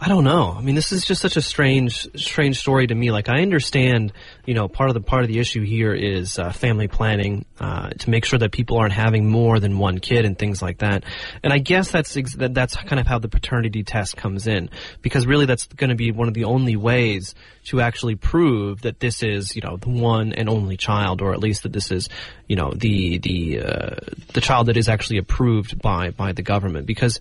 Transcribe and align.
I 0.00 0.08
don't 0.08 0.24
know. 0.24 0.54
I 0.56 0.60
mean, 0.60 0.74
this 0.74 0.92
is 0.92 1.04
just 1.04 1.22
such 1.22 1.36
a 1.36 1.40
strange, 1.40 2.08
strange 2.16 2.58
story 2.58 2.86
to 2.86 2.94
me. 2.94 3.10
Like, 3.10 3.28
I 3.28 3.40
understand, 3.40 4.12
you 4.44 4.52
know, 4.52 4.68
part 4.68 4.90
of 4.90 4.94
the 4.94 5.00
part 5.00 5.22
of 5.22 5.28
the 5.28 5.38
issue 5.38 5.62
here 5.62 5.94
is 5.94 6.38
uh, 6.38 6.50
family 6.50 6.88
planning 6.88 7.46
uh, 7.60 7.90
to 7.90 8.10
make 8.10 8.24
sure 8.24 8.38
that 8.38 8.52
people 8.52 8.76
aren't 8.76 8.92
having 8.92 9.30
more 9.30 9.60
than 9.60 9.78
one 9.78 10.00
kid 10.00 10.24
and 10.26 10.38
things 10.38 10.60
like 10.60 10.78
that. 10.78 11.04
And 11.42 11.52
I 11.52 11.58
guess 11.58 11.90
that's 11.90 12.16
ex- 12.16 12.34
that, 12.36 12.52
that's 12.52 12.76
kind 12.76 12.98
of 13.00 13.06
how 13.06 13.18
the 13.18 13.28
paternity 13.28 13.82
test 13.82 14.16
comes 14.16 14.46
in, 14.46 14.68
because 15.00 15.26
really 15.26 15.46
that's 15.46 15.66
going 15.66 15.90
to 15.90 15.96
be 15.96 16.10
one 16.10 16.28
of 16.28 16.34
the 16.34 16.44
only 16.44 16.76
ways 16.76 17.34
to 17.66 17.80
actually 17.80 18.16
prove 18.16 18.82
that 18.82 19.00
this 19.00 19.22
is, 19.22 19.56
you 19.56 19.62
know, 19.62 19.78
the 19.78 19.88
one 19.88 20.32
and 20.34 20.50
only 20.50 20.76
child, 20.76 21.22
or 21.22 21.32
at 21.32 21.38
least 21.38 21.62
that 21.62 21.72
this 21.72 21.90
is, 21.90 22.10
you 22.46 22.56
know, 22.56 22.72
the 22.74 23.18
the 23.18 23.60
uh, 23.60 23.96
the 24.34 24.40
child 24.40 24.66
that 24.66 24.76
is 24.76 24.88
actually 24.88 25.18
approved 25.18 25.80
by 25.80 26.10
by 26.10 26.32
the 26.32 26.42
government. 26.42 26.84
Because, 26.84 27.20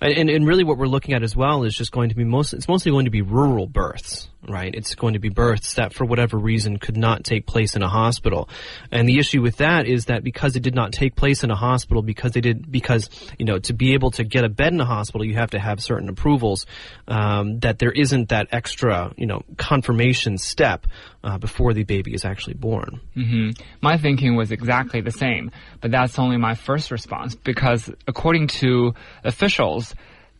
and 0.00 0.28
and 0.28 0.46
really 0.46 0.64
what 0.64 0.78
we're 0.78 0.86
looking 0.86 1.14
at 1.14 1.22
as 1.22 1.36
well 1.36 1.62
is 1.62 1.76
just 1.76 1.92
going 1.92 2.05
to 2.10 2.16
be 2.16 2.24
most. 2.24 2.52
It's 2.52 2.68
mostly 2.68 2.92
going 2.92 3.04
to 3.06 3.10
be 3.10 3.22
rural 3.22 3.66
births 3.66 4.28
right? 4.48 4.74
It's 4.74 4.94
going 4.94 5.14
to 5.14 5.18
be 5.18 5.28
births 5.28 5.74
that, 5.74 5.92
for 5.92 6.04
whatever 6.04 6.38
reason, 6.38 6.78
could 6.78 6.96
not 6.96 7.24
take 7.24 7.46
place 7.46 7.76
in 7.76 7.82
a 7.82 7.88
hospital. 7.88 8.48
And 8.90 9.08
the 9.08 9.18
issue 9.18 9.42
with 9.42 9.56
that 9.56 9.86
is 9.86 10.06
that 10.06 10.22
because 10.22 10.56
it 10.56 10.62
did 10.62 10.74
not 10.74 10.92
take 10.92 11.16
place 11.16 11.44
in 11.44 11.50
a 11.50 11.56
hospital, 11.56 12.02
because 12.02 12.32
they 12.32 12.40
did, 12.40 12.70
because 12.70 13.08
you 13.38 13.44
know, 13.44 13.58
to 13.60 13.72
be 13.72 13.94
able 13.94 14.10
to 14.12 14.24
get 14.24 14.44
a 14.44 14.48
bed 14.48 14.72
in 14.72 14.80
a 14.80 14.84
hospital, 14.84 15.24
you 15.24 15.34
have 15.34 15.50
to 15.50 15.58
have 15.58 15.80
certain 15.80 16.08
approvals. 16.08 16.66
Um, 17.08 17.60
that 17.60 17.78
there 17.78 17.92
isn't 17.92 18.30
that 18.30 18.48
extra, 18.52 19.12
you 19.16 19.26
know, 19.26 19.42
confirmation 19.56 20.38
step 20.38 20.86
uh, 21.24 21.38
before 21.38 21.72
the 21.72 21.84
baby 21.84 22.14
is 22.14 22.24
actually 22.24 22.54
born. 22.54 23.00
Mm-hmm. 23.16 23.62
My 23.80 23.98
thinking 23.98 24.36
was 24.36 24.52
exactly 24.52 25.00
the 25.00 25.10
same, 25.10 25.50
but 25.80 25.90
that's 25.90 26.18
only 26.18 26.36
my 26.36 26.54
first 26.54 26.90
response 26.90 27.34
because, 27.34 27.90
according 28.06 28.48
to 28.48 28.94
officials, 29.24 29.94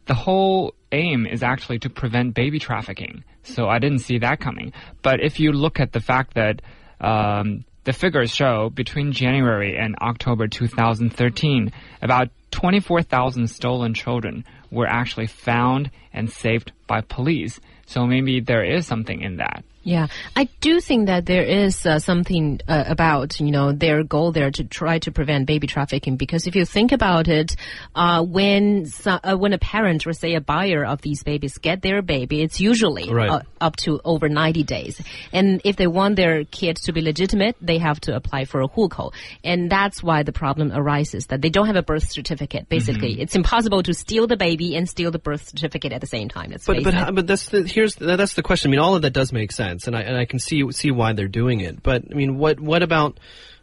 the 0.06 0.14
whole 0.14 0.74
aim 0.92 1.26
is 1.26 1.42
actually 1.42 1.78
to 1.80 1.90
prevent 1.90 2.34
baby 2.34 2.58
trafficking. 2.58 3.24
So 3.42 3.68
I 3.68 3.78
didn't 3.78 4.00
see 4.00 4.18
that 4.18 4.40
coming. 4.40 4.72
But 5.02 5.20
if 5.22 5.38
you 5.40 5.52
look 5.52 5.80
at 5.80 5.92
the 5.92 6.00
fact 6.00 6.34
that 6.34 6.62
um, 7.00 7.64
the 7.84 7.92
figures 7.92 8.34
show 8.34 8.70
between 8.70 9.12
January 9.12 9.76
and 9.76 9.96
October 10.00 10.48
2013, 10.48 11.72
about 12.02 12.30
24,000 12.56 13.48
stolen 13.48 13.92
children 13.92 14.42
were 14.70 14.86
actually 14.86 15.26
found 15.26 15.90
and 16.14 16.30
saved 16.30 16.72
by 16.86 17.02
police. 17.02 17.60
So 17.84 18.06
maybe 18.06 18.40
there 18.40 18.64
is 18.64 18.86
something 18.86 19.20
in 19.20 19.36
that. 19.36 19.62
Yeah, 19.86 20.08
I 20.34 20.48
do 20.60 20.80
think 20.80 21.06
that 21.06 21.26
there 21.26 21.44
is 21.44 21.86
uh, 21.86 22.00
something 22.00 22.60
uh, 22.66 22.82
about 22.88 23.38
you 23.38 23.52
know 23.52 23.70
their 23.70 24.02
goal 24.02 24.32
there 24.32 24.50
to 24.50 24.64
try 24.64 24.98
to 24.98 25.12
prevent 25.12 25.46
baby 25.46 25.68
trafficking 25.68 26.16
because 26.16 26.48
if 26.48 26.56
you 26.56 26.64
think 26.64 26.90
about 26.90 27.28
it, 27.28 27.54
uh, 27.94 28.24
when 28.24 28.90
uh, 29.06 29.36
when 29.36 29.52
a 29.52 29.58
parent 29.58 30.04
or 30.04 30.12
say 30.12 30.34
a 30.34 30.40
buyer 30.40 30.84
of 30.84 31.02
these 31.02 31.22
babies 31.22 31.58
get 31.58 31.82
their 31.82 32.02
baby, 32.02 32.42
it's 32.42 32.60
usually 32.60 33.08
right. 33.12 33.30
Uh, 33.30 33.42
up 33.60 33.76
to 33.76 34.00
over 34.04 34.28
ninety 34.28 34.64
days, 34.64 35.00
and 35.32 35.60
if 35.64 35.76
they 35.76 35.86
want 35.86 36.16
their 36.16 36.42
kid 36.42 36.78
to 36.78 36.92
be 36.92 37.00
legitimate, 37.00 37.54
they 37.60 37.78
have 37.78 38.00
to 38.00 38.16
apply 38.16 38.44
for 38.44 38.62
a 38.62 38.68
hukou, 38.68 39.12
and 39.44 39.70
that's 39.70 40.02
why 40.02 40.24
the 40.24 40.32
problem 40.32 40.72
arises 40.74 41.26
that 41.26 41.42
they 41.42 41.48
don't 41.48 41.66
have 41.66 41.76
a 41.76 41.84
birth 41.84 42.10
certificate. 42.10 42.45
Basically, 42.68 43.12
mm 43.12 43.18
-hmm. 43.18 43.22
it's 43.22 43.36
impossible 43.36 43.82
to 43.82 43.92
steal 43.92 44.26
the 44.26 44.36
baby 44.36 44.76
and 44.76 44.88
steal 44.88 45.10
the 45.10 45.18
birth 45.18 45.44
certificate 45.50 45.94
at 45.94 46.00
the 46.00 46.06
same 46.16 46.28
time. 46.28 46.54
It's 46.54 46.66
but 46.66 46.82
but, 46.82 47.14
but 47.14 47.26
that's 47.26 47.48
the 47.50 47.62
here's 47.62 47.94
that's 47.94 48.34
the 48.34 48.42
question. 48.42 48.70
I 48.70 48.70
mean, 48.72 48.80
all 48.80 48.94
of 48.94 49.02
that 49.02 49.12
does 49.12 49.32
make 49.32 49.52
sense 49.52 49.66
sense, 49.66 49.86
and 49.86 49.96
I 49.96 50.02
and 50.02 50.16
I 50.16 50.24
can 50.24 50.38
see 50.38 50.70
see 50.72 50.90
why 50.90 51.12
they're 51.12 51.28
doing 51.28 51.60
it. 51.60 51.82
But 51.82 52.04
I 52.10 52.14
mean, 52.14 52.38
what 52.38 52.60
what 52.60 52.82
about? 52.82 53.18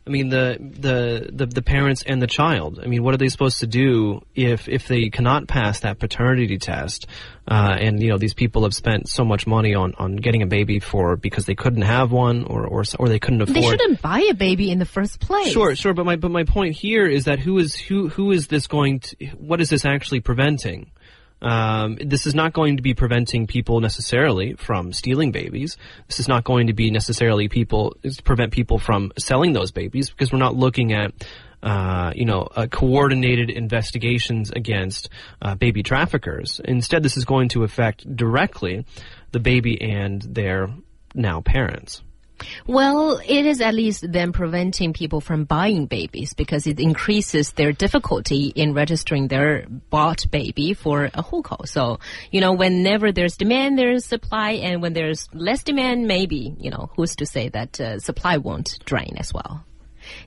I 0.06 0.10
mean, 0.10 0.28
the, 0.28 0.58
the, 0.60 1.30
the, 1.32 1.46
the 1.46 1.62
parents 1.62 2.04
and 2.06 2.22
the 2.22 2.28
child. 2.28 2.82
I 2.84 2.88
mean, 2.88 3.04
what 3.04 3.14
are 3.14 3.18
they 3.18 3.30
supposed 3.30 3.62
to 3.62 3.68
do 3.68 4.22
if, 4.36 4.68
if 4.68 4.86
they 4.90 5.10
cannot 5.10 5.48
pass 5.48 5.80
that 5.80 5.98
paternity 5.98 6.58
test? 6.58 7.08
Uh, 7.48 7.78
and, 7.80 8.02
you 8.02 8.10
know, 8.10 8.18
these 8.18 8.34
people 8.34 8.64
have 8.64 8.74
spent 8.74 9.08
so 9.08 9.24
much 9.24 9.48
money 9.48 9.76
on, 9.76 9.94
on 9.98 10.18
getting 10.18 10.42
a 10.42 10.46
baby 10.46 10.80
for, 10.80 11.16
because 11.16 11.46
they 11.46 11.56
couldn't 11.56 11.84
have 11.84 12.12
one 12.12 12.44
or, 12.44 12.68
or, 12.68 12.84
or 13.00 13.08
they 13.08 13.20
couldn't 13.20 13.42
afford. 13.42 13.56
They 13.56 13.62
shouldn't 13.62 14.02
buy 14.02 14.28
a 14.30 14.34
baby 14.34 14.72
in 14.72 14.80
the 14.80 14.86
first 14.86 15.22
place. 15.22 15.54
Sure, 15.54 15.74
sure. 15.74 15.94
But 15.94 16.06
my, 16.06 16.18
but 16.18 16.32
my 16.32 16.44
point 16.44 16.76
here 16.76 17.08
is 17.08 17.26
that 17.26 17.40
who 17.40 17.58
is, 17.58 17.74
who, 17.74 18.10
who 18.10 18.32
is 18.32 18.48
this 18.48 18.68
going 18.68 19.00
to, 19.00 19.26
what 19.38 19.62
is 19.62 19.70
this 19.70 19.86
actually 19.86 20.20
preventing? 20.20 20.92
Um, 21.44 21.98
this 22.00 22.26
is 22.26 22.34
not 22.34 22.54
going 22.54 22.78
to 22.78 22.84
be 22.84 22.94
preventing 22.94 23.48
people 23.48 23.82
necessarily 23.82 24.54
from 24.54 24.94
stealing 24.94 25.32
babies. 25.32 25.78
This 26.08 26.20
is 26.20 26.28
not 26.28 26.44
going 26.44 26.68
to 26.68 26.74
be 26.74 26.90
necessarily 26.90 27.50
people 27.50 27.96
prevent 28.24 28.54
people 28.54 28.80
from 28.80 29.12
selling 29.18 29.54
those 29.54 29.72
babies 29.72 30.10
because 30.10 30.32
we're 30.32 30.40
not 30.40 30.56
looking 30.56 30.94
at 30.94 31.14
uh, 31.62 32.12
you 32.14 32.26
know, 32.26 32.42
uh, 32.56 32.68
coordinated 32.68 33.50
investigations 33.50 34.52
against 34.52 35.10
uh, 35.42 35.56
baby 35.56 35.82
traffickers. 35.82 36.60
Instead, 36.66 37.04
this 37.04 37.16
is 37.16 37.24
going 37.24 37.48
to 37.48 37.64
affect 37.64 38.06
directly 38.18 38.86
the 39.32 39.40
baby 39.40 39.82
and 39.82 40.22
their 40.22 40.70
now 41.16 41.40
parents. 41.40 42.02
Well, 42.68 43.20
it 43.26 43.46
is 43.46 43.62
at 43.62 43.74
least 43.74 44.12
then 44.12 44.32
preventing 44.32 44.94
people 44.94 45.22
from 45.22 45.46
buying 45.46 45.86
babies 45.86 46.34
because 46.34 46.68
it 46.68 46.80
increases 46.80 47.54
their 47.54 47.72
difficulty 47.72 48.48
in 48.56 48.74
registering 48.74 49.28
their 49.28 49.66
bought 49.68 50.26
baby 50.32 50.74
for 50.74 51.06
a 51.06 51.24
hukou. 51.24 51.68
So, 51.68 52.00
you 52.32 52.42
know, 52.42 52.54
whenever 52.54 53.12
there's 53.12 53.38
demand, 53.38 53.78
there's 53.78 54.06
supply, 54.06 54.52
and 54.52 54.82
when 54.82 54.94
there's 54.94 55.30
less 55.34 55.64
demand, 55.64 56.08
maybe, 56.08 56.56
you 56.60 56.72
know, 56.72 56.90
who's 56.96 57.16
to 57.18 57.26
say 57.26 57.50
that 57.50 57.80
uh, 57.80 58.00
supply 58.00 58.38
won't 58.38 58.80
drain 58.86 59.16
as 59.18 59.34
well? 59.34 59.64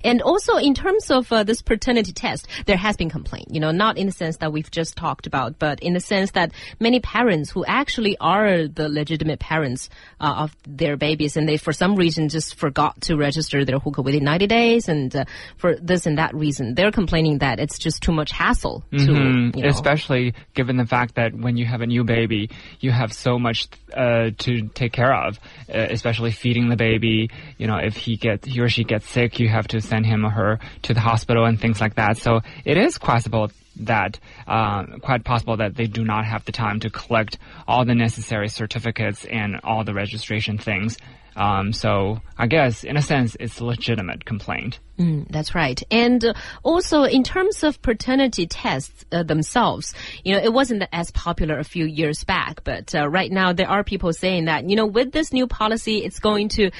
And 0.04 0.22
also 0.22 0.56
in 0.56 0.75
terms 0.75 1.10
of 1.10 1.32
uh, 1.32 1.44
this 1.44 1.62
paternity 1.62 2.12
test, 2.12 2.48
there 2.66 2.76
has 2.76 2.97
been 2.97 3.10
complaint, 3.10 3.48
you 3.50 3.60
know, 3.60 3.70
not 3.70 3.98
in 3.98 4.06
the 4.06 4.12
sense 4.12 4.38
that 4.38 4.53
we've 4.53 4.70
just 4.70 4.97
talked 4.97 5.26
about, 5.26 5.59
but 5.59 5.81
in 5.81 5.94
the 5.94 6.00
sense 6.00 6.32
that 6.32 6.53
many 6.81 7.00
parents 7.00 7.50
who 7.50 7.64
actually 7.64 8.16
are 8.20 8.66
the 8.69 8.88
legitimate 8.88 9.41
parents 9.41 9.88
uh, 10.20 10.34
of 10.38 10.56
their 10.66 10.97
babies 10.97 11.37
and 11.37 11.48
they 11.48 11.56
for 11.56 11.72
some 11.72 11.97
reason 11.97 12.28
just 12.28 12.56
forgot 12.56 13.00
to 13.03 13.16
register 13.16 13.64
their 13.64 13.78
hukou 13.78 14.04
within 14.04 14.25
90 14.25 14.47
days 14.47 14.88
and 14.88 15.14
uh, 15.14 15.25
for 15.56 15.76
this 15.76 16.06
and 16.06 16.19
that 16.19 16.34
reason, 16.34 16.75
they're 16.75 16.93
complaining 16.93 17.38
that 17.38 17.58
it's 17.58 17.78
just 17.78 18.03
too 18.03 18.12
much 18.12 18.31
hassle 18.32 18.84
to, 18.91 18.97
mm 18.97 19.06
-hmm. 19.06 19.56
you 19.56 19.62
know, 19.62 19.69
especially 19.69 20.34
given 20.54 20.76
the 20.76 20.87
fact 20.87 21.14
that 21.14 21.32
when 21.34 21.56
you 21.56 21.66
have 21.66 21.82
a 21.82 21.87
new 21.87 22.04
baby, 22.04 22.48
you 22.81 22.93
have 22.93 23.12
so 23.12 23.38
much 23.38 23.69
uh, 23.94 24.31
to 24.44 24.53
take 24.75 24.91
care 24.91 25.14
of, 25.26 25.38
uh, 25.69 25.87
especially 25.91 26.32
feeding 26.32 26.69
the 26.69 26.76
baby, 26.76 27.31
you 27.58 27.66
know, 27.66 27.78
if 27.91 27.97
he 27.97 28.16
gets, 28.16 28.47
he 28.47 28.60
or 28.60 28.69
she 28.69 28.84
gets 28.84 29.06
sick, 29.08 29.41
you 29.41 29.48
have 29.48 29.66
have 29.66 29.82
to 29.82 29.87
send 29.87 30.06
him 30.06 30.25
or 30.25 30.31
her 30.31 30.59
to 30.82 30.94
the 30.94 31.00
hospital 31.00 31.44
and 31.44 31.60
things 31.60 31.81
like 31.81 31.97
that. 31.97 32.16
So 32.19 32.41
it 32.65 32.77
is 32.77 32.99
possible 32.99 33.50
that 33.81 34.19
uh, 34.47 34.84
quite 35.03 35.25
possible 35.25 35.59
that 35.59 35.75
they 35.75 35.87
do 35.87 36.04
not 36.04 36.25
have 36.25 36.44
the 36.44 36.53
time 36.53 36.81
to 36.81 36.91
collect 36.91 37.38
all 37.69 37.84
the 37.84 37.94
necessary 37.94 38.49
certificates 38.49 39.25
and 39.25 39.60
all 39.65 39.84
the 39.84 39.93
registration 39.93 40.59
things. 40.59 40.97
Um, 41.37 41.75
so 41.75 42.22
I 42.38 42.47
guess 42.47 42.82
in 42.82 42.97
a 42.97 43.03
sense 43.03 43.37
it's 43.38 43.60
a 43.60 43.65
legitimate 43.65 44.25
complaint. 44.25 44.78
Mm, 44.99 45.28
that's 45.28 45.55
right. 45.55 45.82
And 45.91 46.34
also 46.62 47.03
in 47.03 47.22
terms 47.22 47.62
of 47.62 47.82
paternity 47.82 48.47
tests 48.47 49.05
uh, 49.12 49.22
themselves, 49.22 49.94
you 50.25 50.32
know, 50.32 50.41
it 50.43 50.50
wasn't 50.50 50.84
as 50.93 51.10
popular 51.10 51.59
a 51.59 51.65
few 51.65 51.84
years 51.84 52.25
back, 52.25 52.65
but 52.65 52.94
uh, 52.94 53.06
right 53.06 53.31
now 53.31 53.53
there 53.53 53.69
are 53.69 53.84
people 53.84 54.15
saying 54.15 54.47
that, 54.47 54.71
you 54.71 54.76
know, 54.76 54.87
with 54.87 55.12
this 55.12 55.34
new 55.34 55.47
policy, 55.47 55.99
it's 55.99 56.21
going 56.21 56.49
to 56.50 56.71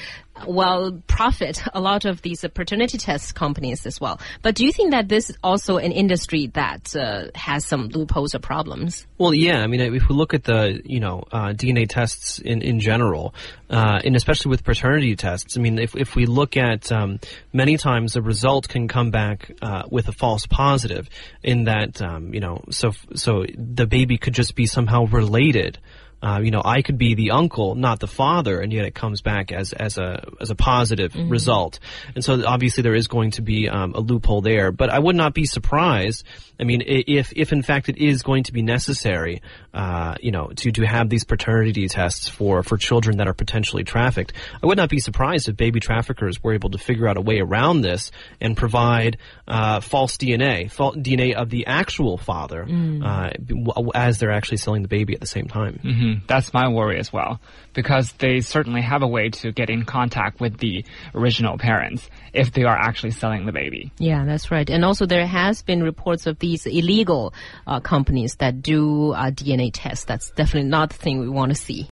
well, 0.45 1.01
profit 1.07 1.61
a 1.73 1.79
lot 1.79 2.05
of 2.05 2.21
these 2.21 2.45
paternity 2.53 2.97
test 2.97 3.35
companies 3.35 3.85
as 3.85 3.99
well. 3.99 4.19
But 4.41 4.55
do 4.55 4.65
you 4.65 4.71
think 4.71 4.91
that 4.91 5.09
this 5.09 5.29
is 5.29 5.37
also 5.43 5.77
an 5.77 5.91
industry 5.91 6.47
that 6.53 6.95
uh, 6.95 7.25
has 7.35 7.65
some 7.65 7.87
loopholes 7.87 8.35
or 8.35 8.39
problems? 8.39 9.05
Well, 9.17 9.33
yeah. 9.33 9.61
I 9.61 9.67
mean, 9.67 9.81
if 9.81 10.07
we 10.07 10.15
look 10.15 10.33
at 10.33 10.43
the 10.43 10.81
you 10.83 10.99
know 10.99 11.23
uh, 11.31 11.49
DNA 11.49 11.87
tests 11.87 12.39
in 12.39 12.61
in 12.61 12.79
general, 12.79 13.33
uh, 13.69 13.99
and 14.03 14.15
especially 14.15 14.49
with 14.49 14.63
paternity 14.63 15.15
tests, 15.15 15.57
I 15.57 15.61
mean, 15.61 15.79
if 15.79 15.95
if 15.95 16.15
we 16.15 16.25
look 16.25 16.57
at 16.57 16.91
um, 16.91 17.19
many 17.53 17.77
times 17.77 18.13
the 18.13 18.21
result 18.21 18.67
can 18.67 18.87
come 18.87 19.11
back 19.11 19.51
uh, 19.61 19.83
with 19.89 20.07
a 20.07 20.13
false 20.13 20.45
positive, 20.45 21.09
in 21.43 21.65
that 21.65 22.01
um, 22.01 22.33
you 22.33 22.39
know, 22.39 22.63
so 22.69 22.91
so 23.15 23.45
the 23.55 23.87
baby 23.87 24.17
could 24.17 24.33
just 24.33 24.55
be 24.55 24.65
somehow 24.65 25.05
related 25.05 25.79
uh, 26.21 26.39
you 26.41 26.49
know, 26.49 26.61
I 26.63 26.81
could 26.81 26.97
be 26.97 27.13
the 27.13 27.31
uncle, 27.31 27.75
not 27.75 27.99
the 27.99 28.07
father, 28.07 28.59
and 28.59 28.73
yet 28.73 28.85
it 28.85 28.95
comes 28.95 29.21
back 29.21 29.51
as 29.51 29.73
as 29.73 29.97
a 29.97 30.27
as 30.41 30.49
a 30.49 30.55
positive 30.55 31.13
mm-hmm. 31.13 31.29
result. 31.29 31.79
And 32.15 32.23
so 32.23 32.43
obviously 32.45 32.81
there 32.81 32.95
is 32.95 33.07
going 33.07 33.31
to 33.31 33.43
be 33.43 33.69
um, 33.69 33.93
a 33.93 33.99
loophole 33.99 34.41
there. 34.41 34.71
But 34.71 34.89
I 34.89 34.97
would 34.97 35.15
not 35.15 35.35
be 35.35 35.45
surprised. 35.45 36.23
I 36.59 36.63
mean, 36.63 36.81
if 36.85 37.31
if 37.35 37.53
in 37.53 37.61
fact 37.61 37.87
it 37.87 37.97
is 37.97 38.23
going 38.23 38.43
to 38.43 38.53
be 38.53 38.63
necessary, 38.63 39.43
uh, 39.75 40.15
you 40.19 40.31
know, 40.31 40.47
to 40.47 40.71
to 40.71 40.87
have 40.87 41.07
these 41.07 41.23
paternity 41.23 41.87
tests 41.87 42.27
for 42.27 42.63
for 42.63 42.77
children 42.77 43.17
that 43.17 43.27
are 43.27 43.33
potentially 43.33 43.83
trafficked, 43.83 44.33
I 44.63 44.65
would 44.65 44.77
not 44.77 44.89
be 44.89 44.99
surprised 44.99 45.49
if 45.49 45.55
baby 45.55 45.79
traffickers 45.79 46.43
were 46.43 46.53
able 46.53 46.71
to 46.71 46.79
figure 46.79 47.07
out 47.07 47.17
a 47.17 47.21
way 47.21 47.39
around 47.41 47.81
this 47.81 48.11
and 48.41 48.57
provide 48.57 49.17
uh, 49.47 49.81
false 49.81 50.17
DNA, 50.17 50.71
false 50.71 50.95
DNA 50.95 51.35
of 51.35 51.51
the 51.51 51.67
actual 51.67 52.17
father, 52.17 52.65
mm. 52.65 52.97
Uh, 52.97 53.91
as 53.93 54.17
they're 54.17 54.31
actually 54.31 54.57
selling 54.57 54.81
the 54.81 54.87
baby 54.87 55.13
at 55.13 55.21
the 55.21 55.27
same 55.27 55.47
time. 55.47 55.79
Mm-hmm. 55.83 56.06
Hmm 56.07 56.25
That's 56.27 56.53
my 56.53 56.67
worry 56.67 56.99
as 56.99 57.11
well, 57.11 57.39
because 57.73 58.11
they 58.13 58.41
certainly 58.41 58.81
have 58.81 59.03
a 59.03 59.07
way 59.07 59.29
to 59.29 59.51
get 59.51 59.69
in 59.69 59.85
contact 59.85 60.39
with 60.39 60.57
the 60.57 60.85
original 61.13 61.57
parents 61.57 62.09
if 62.33 62.51
they 62.51 62.63
are 62.63 62.77
actually 62.77 63.11
selling 63.11 63.45
the 63.45 63.51
baby. 63.51 63.91
Yeah, 63.97 64.25
that's 64.25 64.51
right. 64.51 64.69
And 64.69 64.83
also, 64.83 65.05
there 65.05 65.27
has 65.27 65.61
been 65.61 65.83
reports 65.83 66.27
of 66.27 66.39
these 66.39 66.65
illegal 66.65 67.33
uh, 67.65 67.79
companies 67.79 68.35
that 68.35 68.61
do 68.61 69.11
uh, 69.11 69.31
DNA 69.31 69.71
tests. 69.73 70.05
That's 70.05 70.31
definitely 70.31 70.69
not 70.69 70.89
the 70.89 70.97
thing 70.97 71.19
we 71.19 71.29
want 71.29 71.49
to 71.49 71.55
see. 71.55 71.85